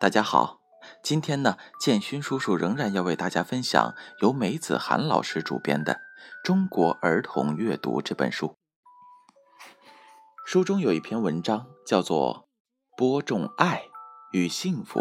[0.00, 0.60] 大家好，
[1.02, 5.94] 今天呢，建勋叔叔仍然要为大家分享由梅子涵老师主编的
[6.44, 8.54] 《中国儿童阅读》这本书。
[10.46, 12.48] 书中有一篇文章叫做
[12.96, 13.86] 《播种爱
[14.30, 15.00] 与幸福》。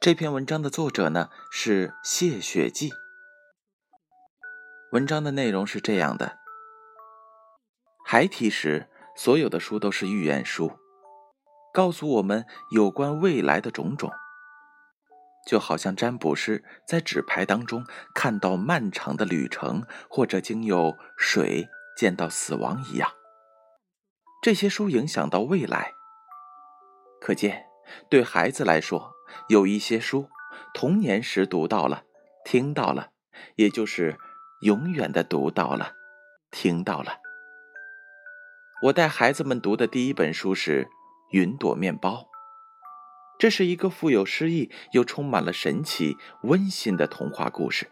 [0.00, 2.88] 这篇文章的作者呢是谢雪霁。
[4.92, 6.38] 文章的内容是这样的：
[8.06, 10.79] 孩提时，所有的书都是寓言书。
[11.72, 14.10] 告诉我们有关未来的种种，
[15.46, 17.84] 就好像占卜师在纸牌当中
[18.14, 23.12] 看到漫长的旅程，或者经由水见到死亡一样。
[24.42, 25.92] 这些书影响到未来，
[27.20, 27.66] 可见
[28.08, 29.12] 对孩子来说，
[29.48, 30.28] 有一些书
[30.74, 32.02] 童年时读到了、
[32.44, 33.10] 听到了，
[33.54, 34.18] 也就是
[34.62, 35.92] 永远的读到了、
[36.50, 37.18] 听到了。
[38.84, 40.88] 我带孩子们读的第一本书是。
[41.30, 42.28] 云朵面包，
[43.38, 47.90] 这是一个富有诗意又充满了神奇温馨的童话故事。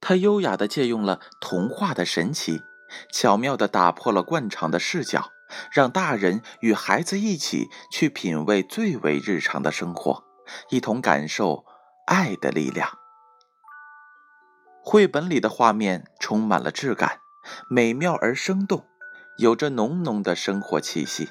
[0.00, 2.62] 它优雅的借用了童话的神奇，
[3.12, 5.30] 巧妙的打破了惯常的视角，
[5.72, 10.24] 让大人与孩子一起去品味最为日常的生活，
[10.70, 11.66] 一同感受
[12.06, 12.98] 爱的力量。
[14.82, 17.18] 绘本里的画面充满了质感，
[17.68, 18.86] 美妙而生动，
[19.38, 21.28] 有着浓浓的生活气息。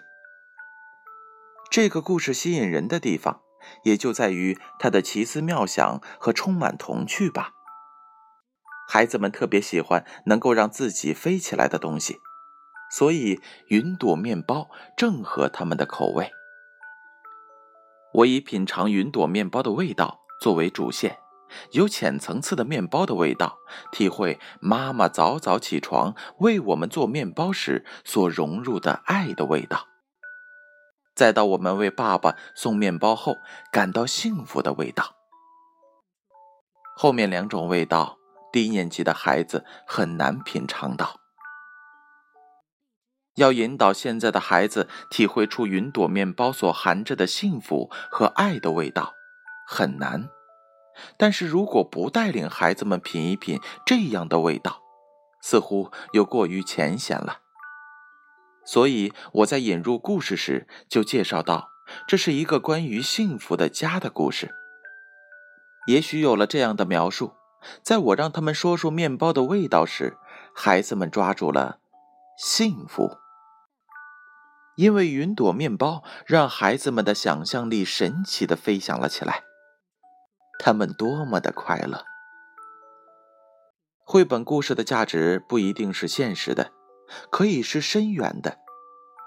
[1.71, 3.41] 这个故事吸引人的地方，
[3.83, 7.51] 也就在于它的奇思妙想和充满童趣吧。
[8.87, 12.17] 孩子们特别喜欢能够让自己飞起来的东西，
[12.89, 16.31] 所以云朵面包正合他们的口味。
[18.15, 21.19] 我以品尝云朵面包的味道作为主线，
[21.73, 23.59] 有浅层次的面包的味道，
[23.91, 29.85] 体会妈妈早早起床为我们做面包时所融入的爱的味道。
[31.19, 33.35] 再到我们为爸爸送面包后
[33.73, 35.17] 感到幸福的味道，
[36.95, 38.17] 后面两种味道，
[38.53, 41.19] 低年级的孩子很难品尝到。
[43.35, 49.11] 要引导现在的孩子体会出云朵面包所含着的幸福和爱的味道，
[49.67, 50.29] 很难。
[51.17, 54.81] 但是如果不带领孩子们品一品这样的味道，
[55.41, 57.39] 似乎又过于浅显了。
[58.71, 61.69] 所以我在引入故事时就介绍到，
[62.07, 64.53] 这是一个关于幸福的家的故事。
[65.87, 67.33] 也许有了这样的描述，
[67.81, 70.17] 在我让他们说说面包的味道时，
[70.53, 71.79] 孩子们抓住了
[72.37, 73.17] 幸福，
[74.75, 79.45] 因为云朵面包让孩子们的想象力神奇的飞翔了起来，
[80.59, 82.05] 他们多么的快乐！
[84.05, 86.71] 绘本故事的价值不一定是现实的。
[87.29, 88.59] 可以是深远的，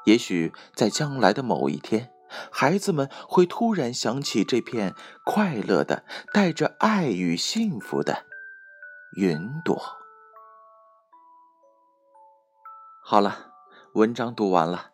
[0.07, 2.11] 也许在将来的某一天，
[2.51, 4.95] 孩子们会突然想起这片
[5.25, 8.25] 快乐的、带着爱与幸福的
[9.17, 9.81] 云朵。
[13.05, 13.53] 好了，
[13.95, 14.93] 文章读完了。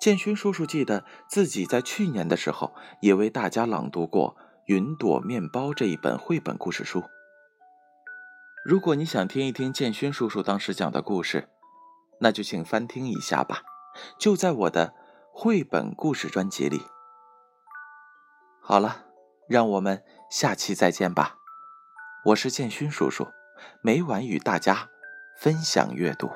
[0.00, 7.04] 建勋叔叔记得自己在去年的时候也为大家朗读过《云朵面包》这一本绘本故事书。
[8.64, 11.48] 如果你想听一听建勋叔叔当时讲的故事，
[12.20, 13.62] 那就请翻听一下吧，
[14.18, 14.94] 就在我的
[15.32, 16.82] 绘本故事专辑里。
[18.60, 19.04] 好了，
[19.48, 21.36] 让我们下期再见吧。
[22.26, 23.28] 我是建勋叔叔，
[23.82, 24.88] 每晚与大家
[25.38, 26.30] 分享阅读。